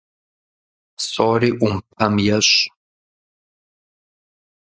Псори 0.95 1.49
Ӏумпэм 1.57 2.15
ещӏ. 2.37 2.55